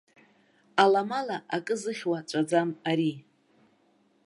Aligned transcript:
Аламала 0.83 1.37
акы 1.55 1.75
зыхьуа 1.81 2.19
ҵәаӡам 2.29 2.69
ари. 2.89 3.13